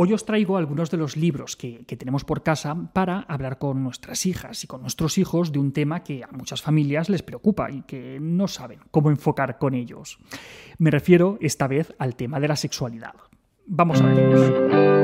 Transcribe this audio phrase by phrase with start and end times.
[0.00, 4.26] Hoy os traigo algunos de los libros que, tenemos por casa para hablar con nuestras
[4.26, 7.82] hijas y con nuestros hijos de un tema que a muchas familias les preocupa y
[7.82, 10.20] que no saben cómo enfocar con ellos.
[10.78, 13.14] Me refiero esta vez al tema de la sexualidad.
[13.66, 14.97] Vamos a ver.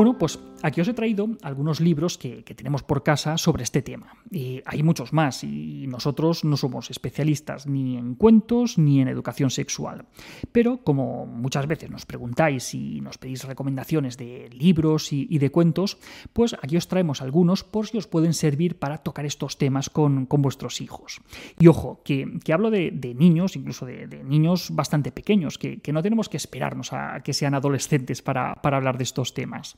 [0.00, 4.14] Bueno, pues aquí os he traído algunos libros que, tenemos por casa sobre este tema.
[4.30, 9.50] Y hay muchos más y nosotros no somos especialistas ni en cuentos ni en educación
[9.50, 10.06] sexual.
[10.52, 15.98] Pero como muchas veces nos preguntáis y nos pedís recomendaciones de libros y, de cuentos,
[16.32, 20.28] pues aquí os traemos algunos por si os pueden servir para tocar estos temas con,
[20.30, 21.20] vuestros hijos.
[21.58, 26.38] Y ojo, que, hablo de, niños, incluso de, niños bastante pequeños, que, no tenemos que
[26.38, 29.76] esperarnos a que sean adolescentes para hablar de estos temas.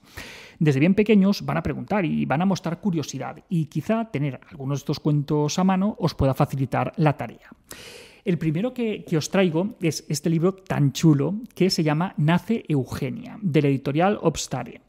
[0.58, 4.78] Desde bien pequeños van a preguntar y van a mostrar curiosidad y quizá tener algunos
[4.78, 7.50] de estos cuentos a mano os pueda facilitar la tarea.
[8.24, 13.38] El primero que, os traigo es este libro tan chulo que se llama Nace Eugenia,
[13.42, 14.80] de la editorial Obstare.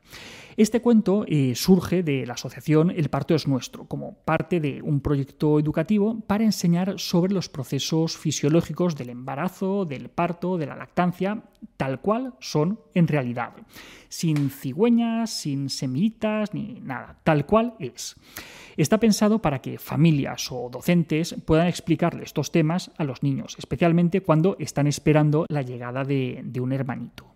[0.55, 5.01] Este cuento eh, surge de la asociación El parto es nuestro, como parte de un
[5.01, 11.41] proyecto educativo para enseñar sobre los procesos fisiológicos del embarazo, del parto, de la lactancia,
[11.75, 13.53] tal cual son en realidad.
[14.09, 18.15] Sin cigüeñas, sin semillitas, ni nada, tal cual es.
[18.77, 24.21] Está pensado para que familias o docentes puedan explicarle estos temas a los niños, especialmente
[24.21, 27.32] cuando están esperando la llegada de un hermanito.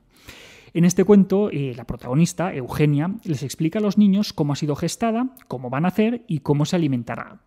[0.78, 4.76] En este cuento, eh, la protagonista, Eugenia, les explica a los niños cómo ha sido
[4.76, 7.40] gestada, cómo van a hacer y cómo se alimentará.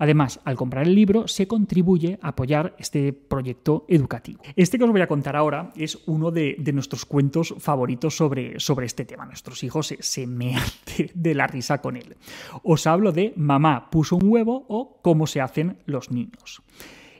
[0.00, 4.42] Además, al comprar el libro, se contribuye a apoyar este proyecto educativo.
[4.56, 8.86] Este que os voy a contar ahora es uno de, nuestros cuentos favoritos sobre, sobre,
[8.86, 9.26] este tema.
[9.26, 10.64] Nuestros hijos se, se mean
[10.96, 12.16] de, de la risa con él.
[12.64, 16.64] Os hablo de Mamá puso un huevo o cómo se hacen los niños.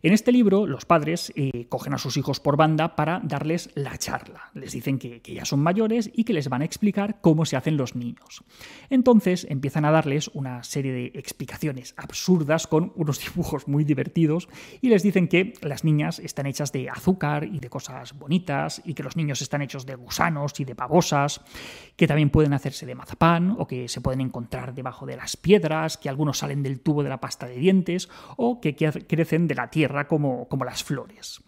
[0.04, 3.96] En este libro, los padres eh, cogen a sus hijos por banda para darles la
[3.98, 4.50] charla.
[4.52, 7.76] Les dicen que, ya son mayores y que les van a explicar cómo se hacen
[7.76, 8.42] los niños.
[8.90, 14.48] Entonces empiezan a darles una serie de explicaciones absurdas con unos dibujos muy divertidos
[14.80, 18.94] y les dicen que las niñas están hechas de azúcar y de cosas bonitas y
[18.94, 21.42] que los niños están hechos de gusanos y de pavosas,
[21.94, 25.96] que también pueden hacerse de mazapán o que se pueden encontrar debajo de las piedras,
[25.96, 29.70] que algunos salen del tubo de la pasta de dientes o que crecen de la
[29.70, 31.42] tierra como, como las flores.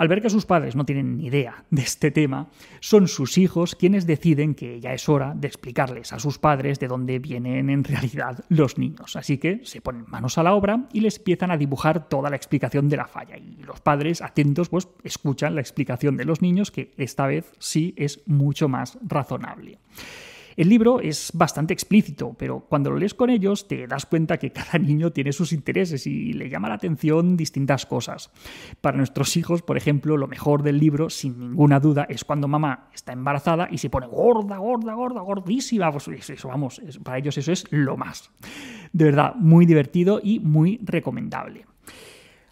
[0.00, 2.48] Al ver que sus padres no tienen ni idea de este tema,
[2.80, 6.88] son sus hijos quienes deciden que ya es hora de explicarles a sus padres de
[6.88, 9.14] dónde vienen en realidad los niños.
[9.16, 12.36] Así que se ponen manos a la obra y les empiezan a dibujar toda la
[12.36, 13.36] explicación de la falla.
[13.36, 17.92] Y los padres, atentos, pues escuchan la explicación de los niños, que esta vez sí
[17.98, 19.80] es mucho más razonable.
[20.56, 24.50] El libro es bastante explícito, pero cuando lo lees con ellos te das cuenta que
[24.52, 28.30] cada niño tiene sus intereses y le llama la atención distintas cosas.
[28.80, 32.88] Para nuestros hijos, por ejemplo, lo mejor del libro, sin ninguna duda, es cuando mamá
[32.94, 35.90] está embarazada y se pone gorda, gorda, gorda, gordísima.
[35.92, 38.30] Pues eso, vamos, para ellos eso es lo más.
[38.92, 41.69] De verdad, muy divertido y muy recomendable.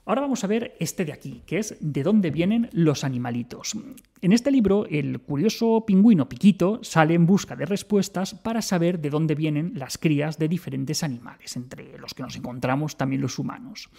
[0.09, 3.77] Ahora vamos a ver este de aquí, que es de dónde vienen los animalitos.
[4.23, 9.11] En este libro, el curioso pingüino Piquito sale en busca de respuestas para saber de
[9.11, 13.91] dónde vienen las crías de diferentes animales, entre los que nos encontramos también los humanos.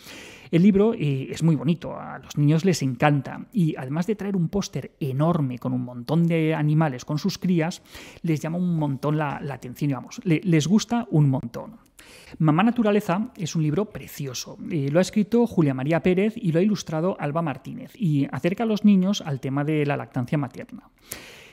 [0.50, 4.36] El libro eh, es muy bonito, a los niños les encanta y además de traer
[4.36, 7.84] un póster enorme con un montón de animales con sus crías,
[8.24, 11.89] les llama un montón la, atención y vamos, les gusta un montón.
[12.38, 14.58] Mamá Naturaleza es un libro precioso.
[14.60, 18.68] Lo ha escrito Julia María Pérez y lo ha ilustrado Alba Martínez y acerca a
[18.68, 20.90] los niños al tema de la lactancia materna.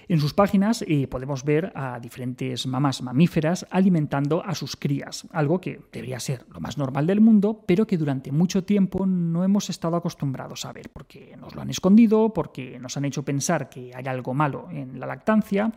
[0.08, 5.80] En sus páginas podemos ver a diferentes mamás mamíferas alimentando a sus crías, algo que
[5.92, 9.96] debería ser lo más normal del mundo, pero que durante mucho tiempo no hemos estado
[9.96, 14.06] acostumbrados a ver, porque nos lo han escondido, porque nos han hecho pensar que hay
[14.06, 15.72] algo malo en la lactancia,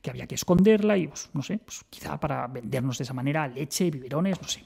[0.00, 3.46] que había que esconderla y, pues, no sé, pues, quizá para vendernos de esa manera
[3.48, 4.64] leche, biberones, no sé.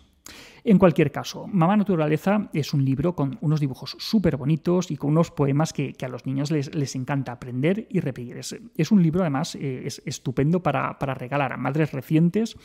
[0.65, 5.11] En cualquier caso, Mamá Naturaleza es un libro con unos dibujos súper bonitos y con
[5.11, 8.37] unos poemas que, a los niños les, encanta aprender y repetir.
[8.37, 12.57] Es, un libro, además, eh, es estupendo para, regalar a madres recientes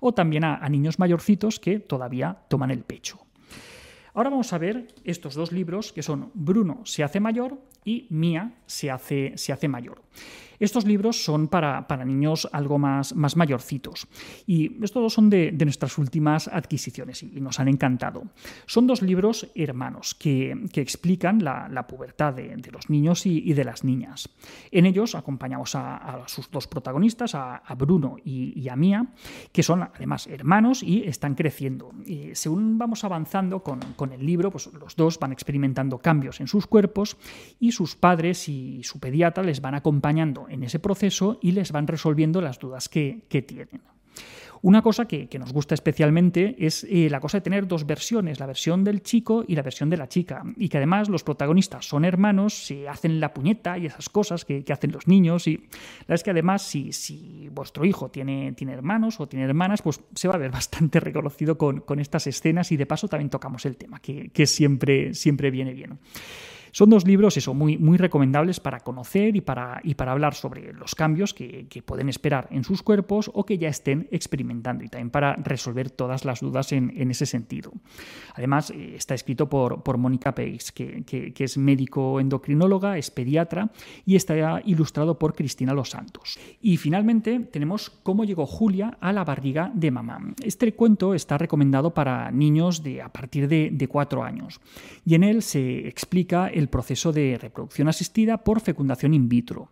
[0.00, 3.18] o también a, niños mayorcitos que todavía toman el pecho.
[4.14, 8.54] Ahora vamos a ver estos dos libros que son Bruno se hace mayor y Mía
[8.66, 10.02] se hace, se hace mayor.
[10.62, 14.06] Estos libros son para, niños algo más, más mayorcitos
[14.46, 18.22] y estos son de, nuestras últimas adquisiciones y, nos han encantado.
[18.66, 24.28] Son dos libros hermanos que, explican la, pubertad de, los niños y, de las niñas.
[24.70, 29.06] En ellos acompañamos a, sus dos protagonistas, a, Bruno y, a Mía,
[29.50, 31.90] que son además hermanos y están creciendo.
[32.06, 36.46] Y según vamos avanzando con, con el libro, pues los dos van experimentando cambios en
[36.46, 37.16] sus cuerpos
[37.58, 41.86] y sus padres y su pediatra les van acompañando en ese proceso y les van
[41.86, 43.80] resolviendo las dudas que, tienen.
[44.60, 48.46] Una cosa que, nos gusta especialmente es eh, la cosa de tener dos versiones, la
[48.46, 52.04] versión del chico y la versión de la chica, y que además los protagonistas son
[52.04, 55.68] hermanos, se hacen la puñeta y esas cosas que, hacen los niños, y la
[56.00, 60.00] verdad es que además si, si vuestro hijo tiene, tiene, hermanos o tiene hermanas, pues
[60.14, 63.76] se va a ver bastante reconocido con, estas escenas y de paso también tocamos el
[63.76, 65.98] tema, que, que siempre, siempre viene bien.
[66.72, 70.72] Son dos libros, eso, muy, muy recomendables para conocer y para, y para hablar sobre
[70.72, 75.10] los cambios que, pueden esperar en sus cuerpos o que ya estén experimentando y también
[75.10, 77.72] para resolver todas las dudas en, ese sentido.
[78.34, 83.70] Además, eh, está escrito por, por Mónica Peix, que, que, es médico endocrinóloga, es pediatra
[84.06, 86.38] y está ilustrado por Cristina Los Santos.
[86.62, 90.18] Y finalmente tenemos Cómo llegó Julia a la barriga de mamá.
[90.42, 94.60] Este cuento está recomendado para niños de a partir de, de cuatro años
[95.04, 99.70] y en él se explica proceso de reproducción asistida por fecundación in vitro.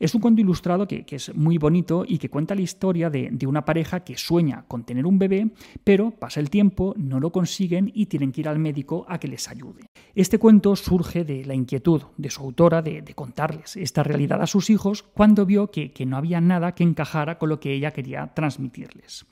[0.00, 3.64] Es un cuento ilustrado que, es muy bonito y que cuenta la historia de, una
[3.64, 5.50] pareja que sueña con tener un bebé,
[5.84, 9.28] pero pasa el tiempo, no lo consiguen y tienen que ir al médico a que
[9.28, 9.86] les ayude.
[10.14, 14.70] Este cuento surge de la inquietud de su autora de, contarles esta realidad a sus
[14.70, 19.26] hijos cuando vio que, no había nada que encajara con lo que ella quería transmitirles.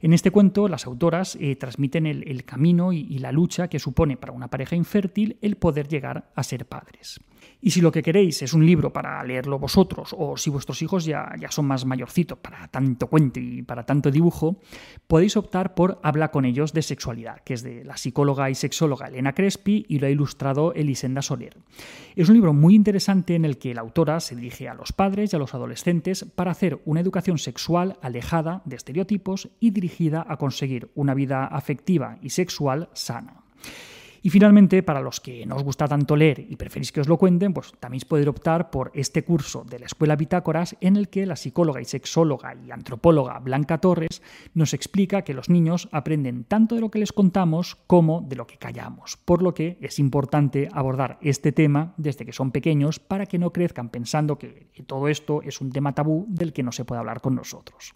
[0.00, 4.32] En este cuento, las autoras eh, transmiten el, camino y, la lucha que supone para
[4.32, 7.20] una pareja infértil el poder llegar a ser padres.
[7.60, 11.04] Y si lo que queréis es un libro para leerlo vosotros, o si vuestros hijos
[11.04, 14.60] ya, ya son más mayorcitos para tanto cuento y para tanto dibujo,
[15.06, 19.08] podéis optar por Habla con ellos de sexualidad, que es de la psicóloga y sexóloga
[19.08, 21.56] Elena Crespi y lo ha ilustrado Elisenda Soler.
[22.14, 25.32] Es un libro muy interesante en el que la autora se dirige a los padres
[25.32, 30.36] y a los adolescentes para hacer una educación sexual alejada de estereotipos y dirigida a
[30.36, 33.42] conseguir una vida afectiva y sexual sana.
[34.22, 37.16] Y finalmente, para los que no os gusta tanto leer y preferís que os lo
[37.16, 41.26] cuenten, pues también podéis optar por este curso de la Escuela Bitácoras en el que
[41.26, 44.22] la psicóloga y sexóloga y antropóloga Blanca Torres
[44.54, 48.46] nos explica que los niños aprenden tanto de lo que les contamos como de lo
[48.46, 53.26] que callamos, por lo que es importante abordar este tema desde que son pequeños para
[53.26, 56.84] que no crezcan pensando que todo esto es un tema tabú del que no se
[56.84, 57.94] puede hablar con nosotros.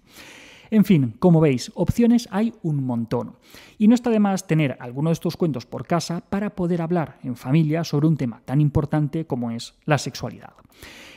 [0.72, 3.36] En fin, como veis, opciones hay un montón.
[3.76, 7.18] Y no está de más tener alguno de estos cuentos por casa para poder hablar
[7.22, 10.54] en familia sobre un tema tan importante como es la sexualidad.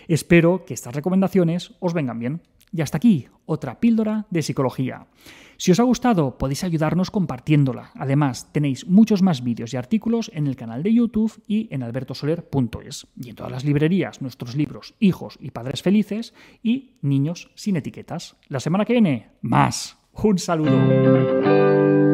[0.10, 2.42] Espero que estas recomendaciones os vengan bien.
[2.76, 5.08] Y hasta aquí, otra píldora de psicología.
[5.56, 7.92] Si os ha gustado, podéis ayudarnos compartiéndola.
[7.96, 13.08] Además, tenéis muchos más vídeos y artículos en el canal de YouTube y en albertosoler.es.
[13.16, 18.36] Y en todas las librerías, nuestros libros Hijos y Padres Felices y Niños sin etiquetas.
[18.50, 19.98] La semana que viene, más.
[20.12, 22.05] Un saludo.